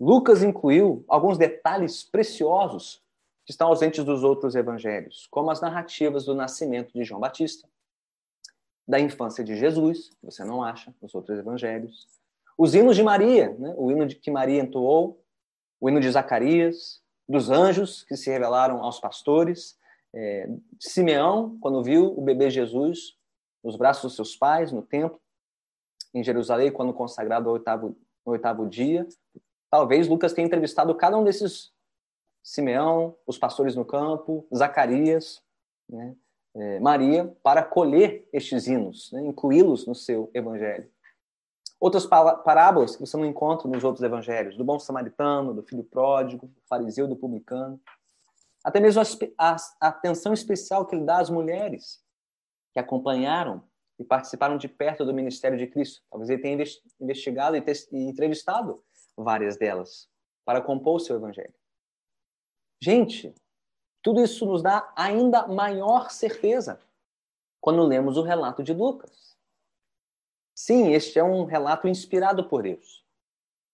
[0.00, 3.02] Lucas incluiu alguns detalhes preciosos
[3.44, 7.68] que estão ausentes dos outros evangelhos, como as narrativas do nascimento de João Batista,
[8.88, 12.06] da infância de Jesus, que você não acha nos outros evangelhos,
[12.56, 13.74] os hinos de Maria, né?
[13.76, 15.22] o hino de que Maria entoou,
[15.80, 19.78] o hino de Zacarias, dos anjos que se revelaram aos pastores,
[20.14, 20.48] é,
[20.80, 23.16] Simeão, quando viu o bebê Jesus
[23.62, 25.20] nos braços dos seus pais, no templo,
[26.14, 29.06] em Jerusalém, quando consagrado ao oitavo, oitavo dia.
[29.70, 31.72] Talvez Lucas tenha entrevistado cada um desses
[32.42, 35.42] Simeão, os pastores no campo, Zacarias,
[35.90, 36.16] né,
[36.54, 40.88] é, Maria, para colher estes hinos, né, incluí-los no seu evangelho.
[41.78, 46.46] Outras parábolas que você não encontra nos outros evangelhos, do bom samaritano, do filho pródigo,
[46.46, 47.80] do fariseu, do publicano.
[48.64, 49.02] Até mesmo
[49.38, 52.02] a, atenção especial que ele dá às mulheres
[52.72, 53.62] que acompanharam
[53.98, 56.02] e participaram de perto do ministério de Cristo.
[56.10, 56.64] Talvez ele tenha
[57.00, 57.62] investigado e
[57.92, 58.82] entrevistado
[59.16, 60.08] várias delas
[60.44, 61.54] para compor o seu evangelho.
[62.80, 63.34] Gente,
[64.02, 66.80] tudo isso nos dá ainda maior certeza
[67.60, 69.35] quando lemos o relato de Lucas.
[70.56, 73.04] Sim, este é um relato inspirado por Deus,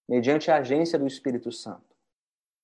[0.06, 1.92] mediante a agência do Espírito Santo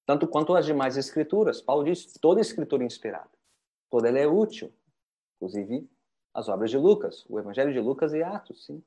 [0.09, 1.61] tanto quanto as demais escrituras.
[1.61, 3.29] Paulo diz: toda escritura é inspirada,
[3.91, 4.73] toda ela é útil,
[5.37, 5.87] inclusive
[6.33, 8.83] as obras de Lucas, o Evangelho de Lucas e Atos, sim.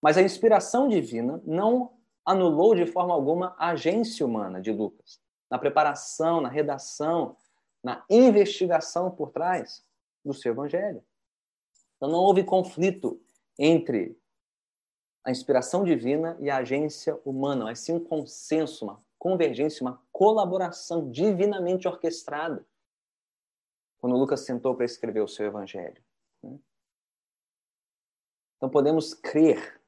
[0.00, 5.58] Mas a inspiração divina não anulou de forma alguma a agência humana de Lucas, na
[5.58, 7.36] preparação, na redação,
[7.82, 9.84] na investigação por trás
[10.24, 11.02] do seu Evangelho.
[11.96, 13.20] Então não houve conflito
[13.58, 14.16] entre
[15.24, 21.10] a inspiração divina e a agência humana, mas sim um consenso, uma convergência, uma colaboração
[21.10, 22.66] divinamente orquestrada
[23.98, 26.02] quando Lucas sentou para escrever o seu evangelho.
[26.42, 26.58] Né?
[28.56, 29.80] Então podemos crer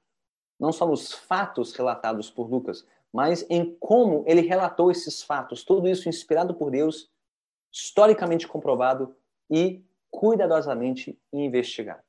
[0.59, 5.89] não só nos fatos relatados por Lucas, mas em como ele relatou esses fatos, tudo
[5.89, 7.11] isso inspirado por Deus,
[7.73, 9.17] historicamente comprovado
[9.51, 12.03] e cuidadosamente investigado.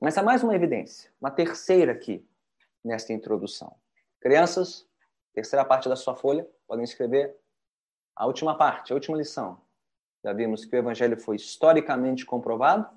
[0.00, 2.24] Mas há mais uma evidência, uma terceira aqui
[2.84, 3.74] nesta introdução.
[4.20, 4.86] Crianças,
[5.32, 7.36] terceira parte da sua folha, podem escrever
[8.14, 9.60] a última parte, a última lição.
[10.22, 12.88] Já vimos que o evangelho foi historicamente comprovado,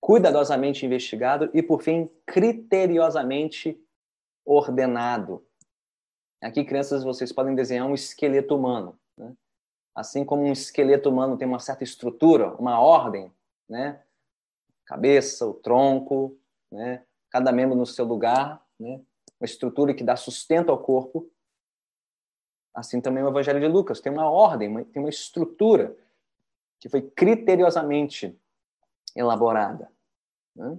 [0.00, 3.80] cuidadosamente investigado e, por fim, criteriosamente
[4.44, 5.44] ordenado.
[6.40, 8.98] Aqui, crianças, vocês podem desenhar um esqueleto humano.
[9.16, 9.34] Né?
[9.94, 13.32] Assim como um esqueleto humano tem uma certa estrutura, uma ordem,
[13.68, 14.02] né?
[14.90, 16.36] Cabeça, o tronco,
[16.68, 17.04] né?
[17.30, 19.00] cada membro no seu lugar, né?
[19.38, 21.30] uma estrutura que dá sustento ao corpo.
[22.74, 25.96] Assim também o Evangelho de Lucas tem uma ordem, tem uma estrutura
[26.80, 28.36] que foi criteriosamente
[29.14, 29.92] elaborada.
[30.56, 30.76] Né?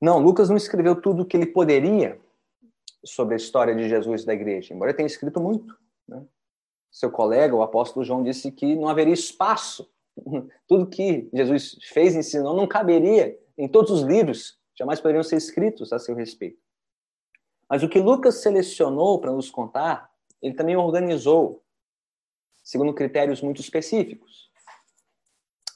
[0.00, 2.20] Não, Lucas não escreveu tudo o que ele poderia
[3.04, 5.78] sobre a história de Jesus e da igreja, embora tenha escrito muito.
[6.08, 6.26] Né?
[6.90, 9.88] Seu colega, o apóstolo João, disse que não haveria espaço.
[10.66, 15.36] Tudo que Jesus fez e ensinou não caberia em todos os livros, jamais poderiam ser
[15.36, 16.58] escritos a seu respeito.
[17.68, 20.10] Mas o que Lucas selecionou para nos contar,
[20.42, 21.62] ele também organizou
[22.62, 24.50] segundo critérios muito específicos.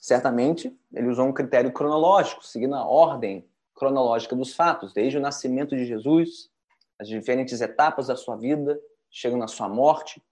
[0.00, 5.74] Certamente, ele usou um critério cronológico, seguindo a ordem cronológica dos fatos, desde o nascimento
[5.76, 6.50] de Jesus,
[6.98, 8.80] as diferentes etapas da sua vida,
[9.10, 10.22] chegando à sua morte,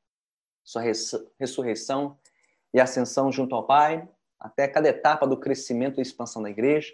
[0.63, 0.83] sua
[1.39, 2.17] ressurreição
[2.73, 4.09] e ascensão junto ao Pai,
[4.39, 6.93] até cada etapa do crescimento e expansão da igreja.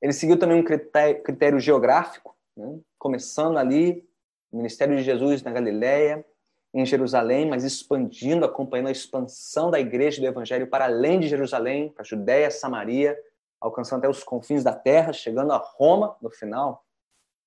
[0.00, 2.78] Ele seguiu também um critério, critério geográfico, né?
[2.98, 4.08] começando ali,
[4.50, 6.24] o ministério de Jesus na Galiléia,
[6.74, 11.88] em Jerusalém, mas expandindo, acompanhando a expansão da igreja do evangelho para além de Jerusalém,
[11.88, 13.18] para a Judéia, Samaria,
[13.60, 16.84] alcançando até os confins da terra, chegando a Roma no final,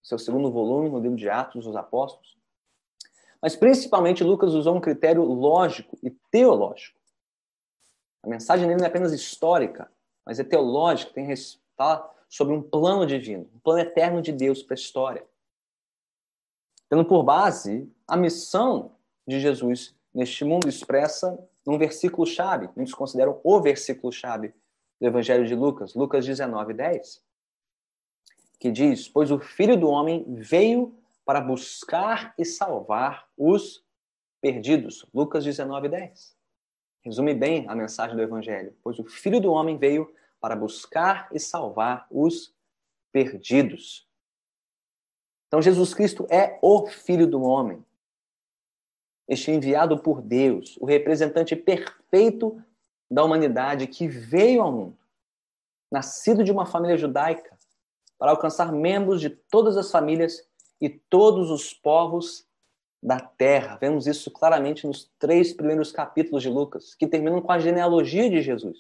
[0.02, 2.38] seu segundo volume, no livro de Atos dos Apóstolos.
[3.42, 6.99] Mas principalmente Lucas usou um critério lógico e teológico.
[8.24, 9.92] A mensagem dele não é apenas histórica,
[10.26, 11.28] mas é teológica, tem
[11.76, 15.26] fala sobre um plano divino, um plano eterno de Deus para a história.
[16.90, 18.96] Tendo por base a missão
[19.28, 24.54] de Jesus neste mundo expressa num versículo chave, muitos consideram o versículo chave
[25.00, 27.24] do Evangelho de Lucas, Lucas 19, 10,
[28.60, 33.84] que diz: Pois o Filho do Homem veio para buscar e salvar os
[34.42, 35.06] perdidos.
[35.14, 36.39] Lucas 19, 10.
[37.02, 38.76] Resume bem a mensagem do Evangelho.
[38.84, 42.54] Pois o Filho do Homem veio para buscar e salvar os
[43.12, 44.08] perdidos.
[45.48, 47.84] Então, Jesus Cristo é o Filho do Homem,
[49.28, 52.62] este enviado por Deus, o representante perfeito
[53.10, 54.98] da humanidade que veio ao mundo,
[55.92, 57.58] nascido de uma família judaica,
[58.18, 60.48] para alcançar membros de todas as famílias
[60.80, 62.46] e todos os povos
[63.02, 63.78] da terra.
[63.80, 68.42] Vemos isso claramente nos três primeiros capítulos de Lucas, que terminam com a genealogia de
[68.42, 68.78] Jesus,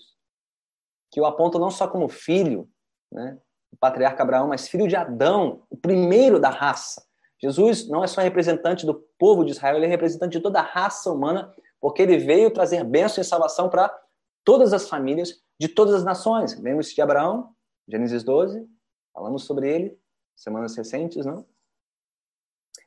[1.12, 2.70] que o aponta não só como filho,
[3.12, 3.38] né,
[3.72, 7.06] o patriarca Abraão, mas filho de Adão, o primeiro da raça.
[7.42, 10.64] Jesus não é só representante do povo de Israel, ele é representante de toda a
[10.64, 13.96] raça humana, porque ele veio trazer bênção e salvação para
[14.44, 16.60] todas as famílias de todas as nações.
[16.60, 17.54] Lembra-se de Abraão,
[17.88, 18.68] Gênesis 12,
[19.14, 19.98] falamos sobre ele
[20.36, 21.46] semanas recentes, não?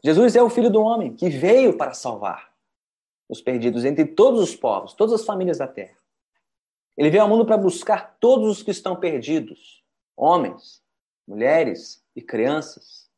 [0.05, 2.53] Jesus é o filho do homem que veio para salvar
[3.29, 5.97] os perdidos entre todos os povos, todas as famílias da terra.
[6.97, 9.83] Ele veio ao mundo para buscar todos os que estão perdidos,
[10.17, 10.83] homens,
[11.27, 13.11] mulheres e crianças,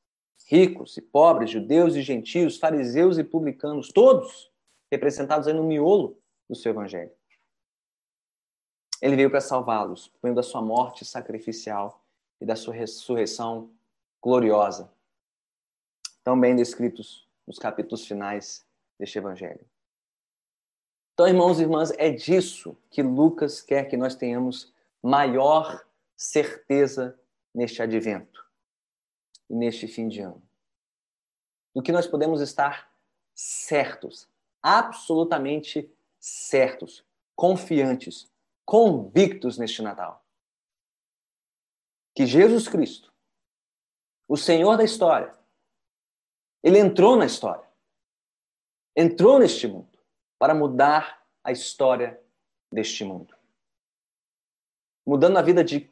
[0.47, 4.53] ricos e pobres, judeus e gentios, fariseus e publicanos, todos
[4.93, 6.17] representados aí no miolo
[6.49, 7.11] do seu evangelho.
[9.03, 12.05] Ele veio para salvá-los, por meio da sua morte sacrificial
[12.41, 13.71] e da sua ressurreição
[14.23, 14.94] gloriosa,
[16.25, 18.67] tão bem descritos nos capítulos finais
[18.99, 19.65] deste evangelho.
[21.13, 27.17] Então, irmãos e irmãs, é disso que Lucas quer que nós tenhamos maior certeza
[27.55, 28.45] neste advento
[29.49, 30.43] e neste fim de ano.
[31.75, 32.91] Do que nós podemos estar
[33.35, 34.29] certos,
[34.63, 37.05] absolutamente certos,
[37.37, 38.31] confiantes,
[38.65, 40.25] convictos neste Natal.
[42.15, 43.13] Que Jesus Cristo,
[44.27, 45.37] o Senhor da história,
[46.65, 47.63] ele entrou na história,
[48.97, 49.99] entrou neste mundo
[50.39, 52.19] para mudar a história
[52.73, 53.37] deste mundo.
[55.07, 55.91] Mudando a vida de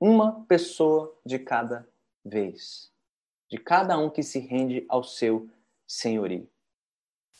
[0.00, 1.86] uma pessoa de cada
[2.24, 2.90] vez,
[3.50, 5.50] de cada um que se rende ao seu
[5.86, 6.48] senhorio.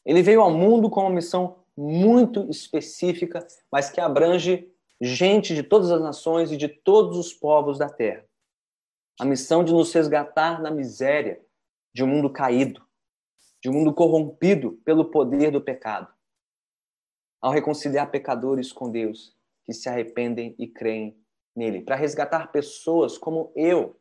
[0.05, 4.71] Ele veio ao mundo com uma missão muito específica, mas que abrange
[5.01, 8.23] gente de todas as nações e de todos os povos da terra.
[9.19, 11.41] A missão de nos resgatar da miséria
[11.93, 12.87] de um mundo caído,
[13.63, 16.13] de um mundo corrompido pelo poder do pecado.
[17.41, 21.19] Ao reconciliar pecadores com Deus que se arrependem e creem
[21.55, 23.99] nele, para resgatar pessoas como eu,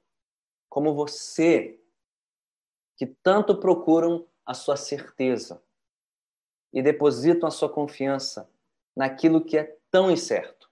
[0.70, 1.80] como você,
[2.96, 5.64] que tanto procuram a sua certeza
[6.72, 8.50] e depositam a sua confiança
[8.96, 10.70] naquilo que é tão incerto,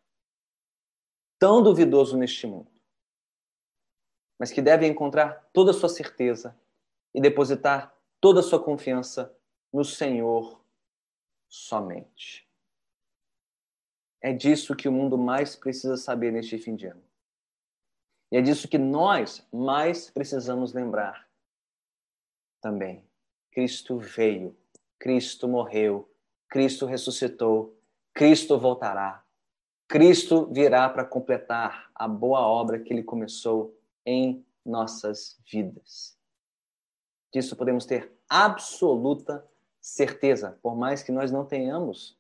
[1.39, 2.71] tão duvidoso neste mundo,
[4.38, 6.56] mas que devem encontrar toda a sua certeza
[7.17, 9.36] e depositar toda a sua confiança
[9.73, 10.63] no Senhor
[11.49, 12.47] somente.
[14.21, 17.01] É disso que o mundo mais precisa saber neste fim de ano.
[18.32, 21.27] E é disso que nós mais precisamos lembrar
[22.62, 23.03] também.
[23.49, 24.56] Cristo veio,
[24.99, 26.08] Cristo morreu,
[26.47, 27.75] Cristo ressuscitou,
[28.13, 29.25] Cristo voltará.
[29.88, 33.75] Cristo virá para completar a boa obra que ele começou
[34.06, 36.16] em nossas vidas.
[37.33, 39.45] Disso podemos ter absoluta
[39.81, 42.17] certeza, por mais que nós não tenhamos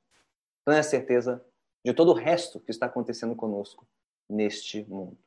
[0.63, 1.43] plena certeza
[1.83, 3.87] de todo o resto que está acontecendo conosco
[4.29, 5.17] neste mundo.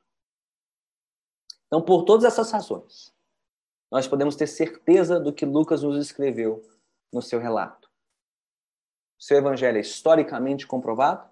[1.66, 3.14] Então, por todas essas razões,
[3.90, 6.62] nós podemos ter certeza do que Lucas nos escreveu
[7.12, 7.90] no seu relato.
[9.18, 11.28] Seu evangelho é historicamente comprovado,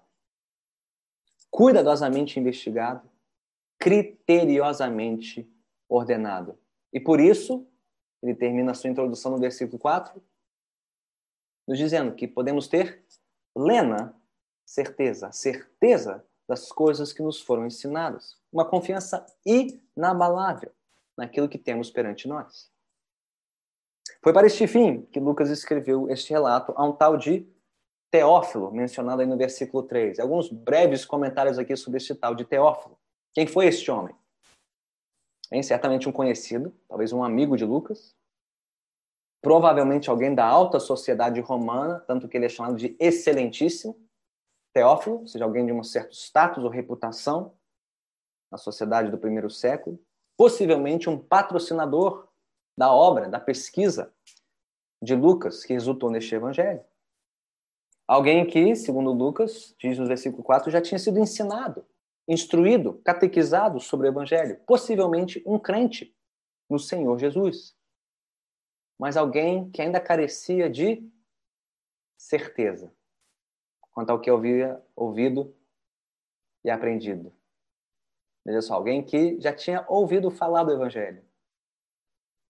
[1.49, 3.09] cuidadosamente investigado,
[3.77, 5.51] criteriosamente
[5.87, 6.57] ordenado.
[6.91, 7.67] E por isso,
[8.21, 10.21] ele termina a sua introdução no versículo 4,
[11.67, 13.03] nos dizendo que podemos ter
[13.53, 14.15] plena
[14.65, 20.71] certeza, certeza das coisas que nos foram ensinadas, uma confiança inabalável
[21.15, 22.71] naquilo que temos perante nós.
[24.21, 27.47] Foi para este fim que Lucas escreveu este relato a um tal de
[28.11, 30.19] Teófilo, mencionado aí no versículo 3.
[30.19, 32.97] Alguns breves comentários aqui sobre este tal de Teófilo.
[33.33, 34.15] Quem foi este homem?
[35.49, 38.15] Bem, certamente um conhecido, talvez um amigo de Lucas,
[39.41, 43.97] provavelmente alguém da alta sociedade romana, tanto que ele é chamado de excelentíssimo,
[44.71, 47.55] Teófilo, ou seja, alguém de um certo status ou reputação
[48.51, 49.99] na sociedade do primeiro século,
[50.37, 52.27] possivelmente um patrocinador
[52.77, 54.13] da obra, da pesquisa
[55.01, 56.83] de Lucas, que resultou neste evangelho.
[58.07, 61.85] Alguém que, segundo Lucas, diz no versículo 4, já tinha sido ensinado,
[62.29, 66.15] instruído, catequizado sobre o evangelho, possivelmente um crente
[66.69, 67.77] no Senhor Jesus
[68.99, 71.09] mas alguém que ainda carecia de
[72.17, 72.93] certeza
[73.91, 75.55] quanto ao que havia ouvido
[76.63, 77.33] e aprendido.
[78.45, 81.25] Veja só, alguém que já tinha ouvido falar do Evangelho,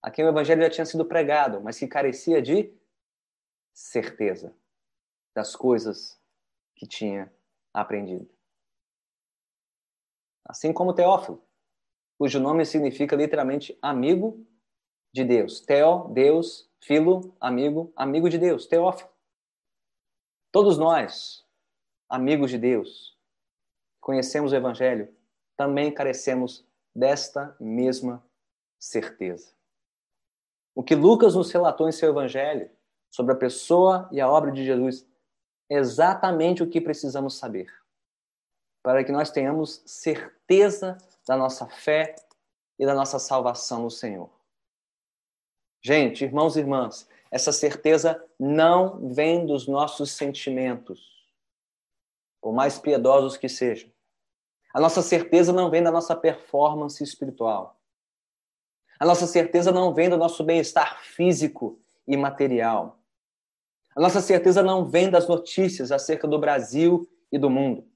[0.01, 2.73] a quem o Evangelho já tinha sido pregado, mas que carecia de
[3.71, 4.55] certeza
[5.35, 6.19] das coisas
[6.75, 7.31] que tinha
[7.73, 8.29] aprendido.
[10.49, 11.43] Assim como Teófilo,
[12.17, 14.43] cujo nome significa literalmente amigo
[15.13, 15.61] de Deus.
[15.61, 19.11] Teo, Deus, filo, amigo, amigo de Deus, Teófilo.
[20.51, 21.45] Todos nós,
[22.09, 23.15] amigos de Deus,
[24.01, 25.15] conhecemos o Evangelho,
[25.55, 28.25] também carecemos desta mesma
[28.79, 29.53] certeza.
[30.73, 32.71] O que Lucas nos relatou em seu Evangelho
[33.07, 35.07] sobre a pessoa e a obra de Jesus
[35.69, 37.78] é exatamente o que precisamos saber
[38.89, 40.97] para que nós tenhamos certeza
[41.27, 42.15] da nossa fé
[42.79, 44.31] e da nossa salvação no Senhor.
[45.79, 50.99] Gente, irmãos e irmãs, essa certeza não vem dos nossos sentimentos,
[52.41, 53.91] por mais piedosos que sejam.
[54.73, 57.79] A nossa certeza não vem da nossa performance espiritual.
[58.99, 62.97] A nossa certeza não vem do nosso bem-estar físico e material.
[63.95, 67.88] A nossa certeza não vem das notícias acerca do Brasil e do mundo.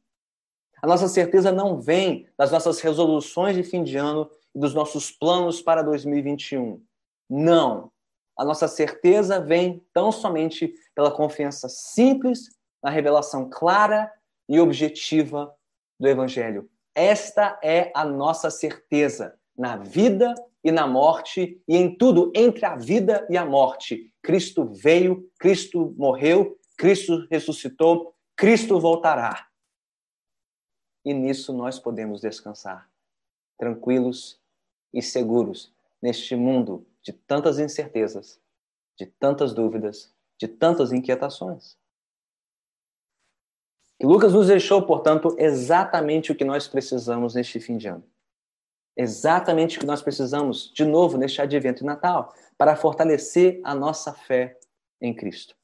[0.84, 5.10] A nossa certeza não vem das nossas resoluções de fim de ano e dos nossos
[5.10, 6.84] planos para 2021.
[7.30, 7.90] Não.
[8.38, 12.50] A nossa certeza vem tão somente pela confiança simples
[12.84, 14.12] na revelação clara
[14.50, 15.56] e objetiva
[15.98, 16.70] do Evangelho.
[16.94, 22.76] Esta é a nossa certeza na vida e na morte e em tudo entre a
[22.76, 24.12] vida e a morte.
[24.22, 29.48] Cristo veio, Cristo morreu, Cristo ressuscitou, Cristo voltará.
[31.06, 32.90] E nisso nós podemos descansar,
[33.58, 34.40] tranquilos
[34.94, 38.40] e seguros neste mundo de tantas incertezas,
[38.98, 41.78] de tantas dúvidas, de tantas inquietações.
[44.02, 48.04] Lucas nos deixou, portanto, exatamente o que nós precisamos neste fim de ano.
[48.96, 54.14] Exatamente o que nós precisamos, de novo, neste advento e Natal, para fortalecer a nossa
[54.14, 54.60] fé
[55.02, 55.56] em Cristo.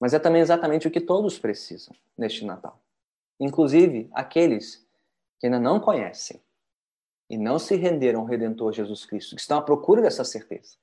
[0.00, 2.81] Mas é também exatamente o que todos precisam neste Natal.
[3.42, 4.86] Inclusive aqueles
[5.40, 6.40] que ainda não conhecem
[7.28, 10.76] e não se renderam ao Redentor Jesus Cristo, que estão à procura dessa certeza,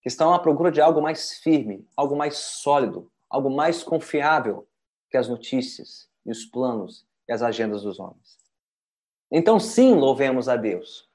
[0.00, 4.66] que estão à procura de algo mais firme, algo mais sólido, algo mais confiável
[5.10, 8.38] que as notícias e os planos e as agendas dos homens.
[9.30, 11.06] Então, sim, louvemos a Deus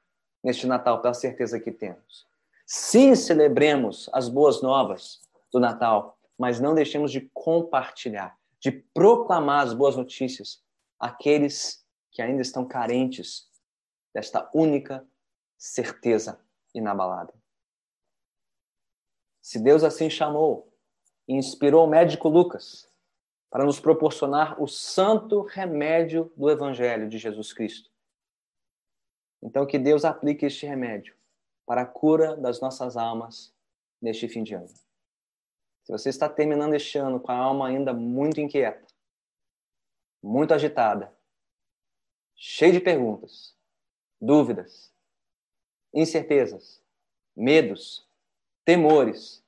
[0.44, 2.28] neste Natal pela certeza que temos.
[2.64, 5.20] Sim, celebremos as boas novas
[5.52, 10.64] do Natal, mas não deixemos de compartilhar, de proclamar as boas notícias
[11.00, 13.50] àqueles que ainda estão carentes
[14.14, 15.06] desta única
[15.58, 16.40] certeza
[16.74, 17.36] inabalável.
[19.42, 20.74] Se Deus assim chamou
[21.28, 22.90] e inspirou o médico Lucas
[23.50, 27.92] para nos proporcionar o santo remédio do Evangelho de Jesus Cristo,
[29.42, 31.16] então que Deus aplique este remédio
[31.66, 33.54] para a cura das nossas almas
[34.02, 34.74] neste fim de ano.
[35.84, 38.85] Se você está terminando este ano com a alma ainda muito inquieta,
[40.26, 41.14] muito agitada,
[42.36, 43.56] cheia de perguntas,
[44.20, 44.92] dúvidas,
[45.94, 46.84] incertezas,
[47.36, 48.10] medos,
[48.66, 49.46] temores,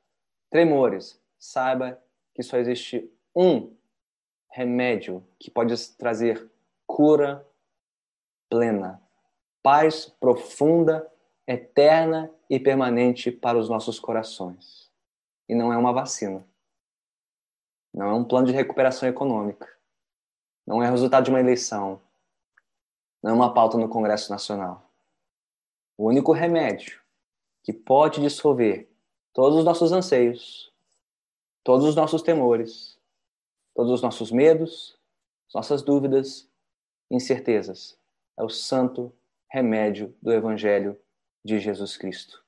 [0.51, 2.01] tremores, saiba
[2.33, 3.75] que só existe um
[4.51, 6.47] remédio que pode trazer
[6.85, 7.45] cura
[8.47, 9.01] plena,
[9.63, 11.11] paz profunda,
[11.47, 14.91] eterna e permanente para os nossos corações.
[15.49, 16.47] E não é uma vacina.
[17.91, 19.76] Não é um plano de recuperação econômica.
[20.67, 22.01] Não é resultado de uma eleição.
[23.23, 24.91] Não é uma pauta no Congresso Nacional.
[25.97, 27.01] O único remédio
[27.63, 28.89] que pode dissolver
[29.33, 30.73] todos os nossos anseios,
[31.63, 32.99] todos os nossos temores,
[33.73, 34.99] todos os nossos medos,
[35.53, 36.49] nossas dúvidas,
[37.09, 37.97] incertezas,
[38.37, 39.13] é o santo
[39.49, 40.99] remédio do Evangelho
[41.43, 42.43] de Jesus Cristo.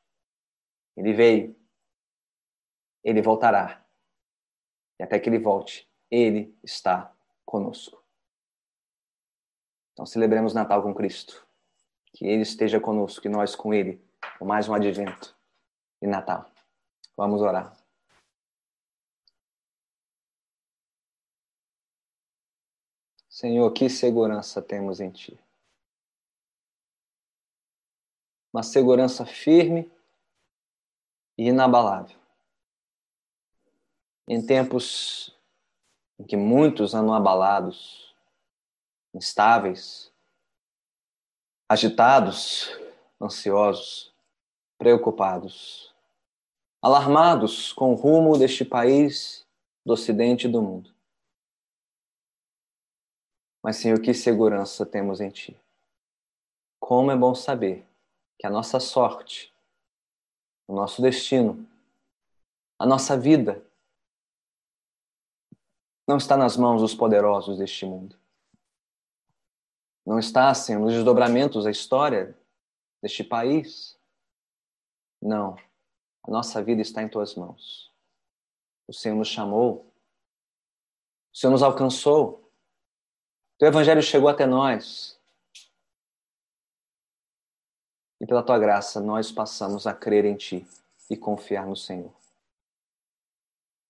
[0.98, 1.56] Ele veio,
[3.02, 3.82] ele voltará.
[5.00, 7.14] E até que ele volte, ele está
[7.46, 7.99] conosco.
[10.00, 11.46] Então celebremos Natal com Cristo.
[12.14, 14.02] Que ele esteja conosco e nós com ele,
[14.38, 15.38] por mais um advento
[16.02, 16.50] e Natal.
[17.18, 17.76] Vamos orar.
[23.28, 25.38] Senhor, que segurança temos em Ti.
[28.54, 29.92] Uma segurança firme
[31.38, 32.18] e inabalável.
[34.30, 35.38] Em tempos
[36.18, 38.09] em que muitos andam abalados,
[39.14, 40.12] instáveis,
[41.68, 42.70] agitados,
[43.22, 44.14] ansiosos,
[44.78, 45.94] preocupados,
[46.82, 49.46] alarmados com o rumo deste país
[49.86, 50.94] do Ocidente e do mundo.
[53.64, 55.60] Mas, Senhor, que segurança temos em Ti.
[56.80, 57.86] Como é bom saber
[58.38, 59.54] que a nossa sorte,
[60.68, 61.68] o nosso destino,
[62.80, 63.64] a nossa vida
[66.08, 68.19] não está nas mãos dos poderosos deste mundo.
[70.06, 70.20] Não
[70.54, 72.38] Senhor, nos desdobramentos da história
[73.02, 73.98] deste país.
[75.22, 75.56] Não.
[76.24, 77.92] A nossa vida está em Tuas mãos.
[78.88, 79.92] O Senhor nos chamou.
[81.34, 82.52] O Senhor nos alcançou.
[83.58, 85.20] Teu evangelho chegou até nós.
[88.22, 90.68] E pela tua graça nós passamos a crer em ti
[91.10, 92.14] e confiar no Senhor.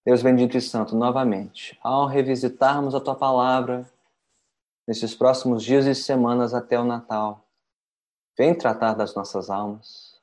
[0.05, 3.89] Deus bendito e santo, novamente, ao revisitarmos a tua palavra
[4.89, 7.47] nesses próximos dias e semanas até o Natal,
[8.35, 10.19] vem tratar das nossas almas.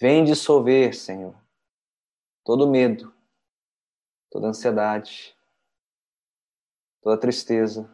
[0.00, 1.36] Vem dissolver, Senhor,
[2.44, 3.14] todo medo,
[4.28, 5.36] toda ansiedade,
[7.00, 7.88] toda tristeza,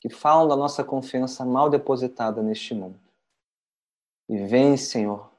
[0.00, 2.98] que falam da nossa confiança mal depositada neste mundo.
[4.28, 5.30] E vem, Senhor,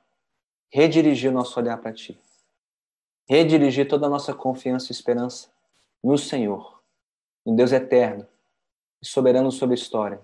[0.72, 2.18] redirigir o nosso olhar para Ti.
[3.28, 5.50] Redirigir toda a nossa confiança e esperança
[6.02, 6.82] no Senhor,
[7.46, 8.26] no Deus eterno
[9.06, 10.22] soberano sobre a história,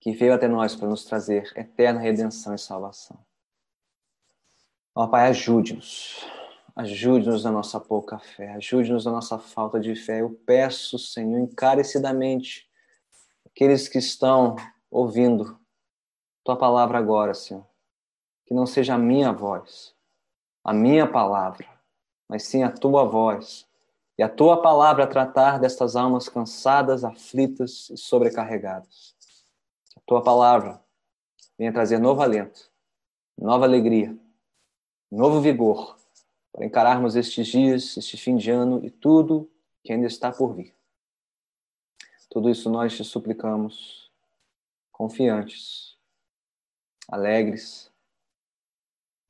[0.00, 3.18] que veio até nós para nos trazer eterna redenção e salvação.
[4.94, 6.26] Ó Pai, ajude-nos.
[6.74, 10.22] Ajude-nos na nossa pouca fé, ajude-nos na nossa falta de fé.
[10.22, 12.68] Eu peço, Senhor, encarecidamente,
[13.44, 14.56] aqueles que estão
[14.90, 15.60] ouvindo
[16.42, 17.66] tua palavra agora, Senhor.
[18.46, 19.94] Que não seja a minha voz,
[20.64, 21.68] a minha palavra,
[22.28, 23.68] mas sim a tua voz
[24.20, 29.16] e a tua palavra tratar destas almas cansadas, aflitas e sobrecarregadas.
[29.96, 30.78] A tua palavra
[31.56, 32.70] venha trazer novo alento,
[33.34, 34.14] nova alegria,
[35.10, 35.98] novo vigor
[36.52, 39.50] para encararmos estes dias, este fim de ano e tudo
[39.82, 40.76] que ainda está por vir.
[42.28, 44.12] Tudo isso nós te suplicamos,
[44.92, 45.96] confiantes,
[47.08, 47.90] alegres,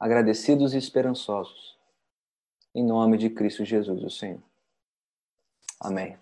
[0.00, 1.78] agradecidos e esperançosos,
[2.74, 4.49] em nome de Cristo Jesus, o Senhor.
[5.80, 6.16] Amém.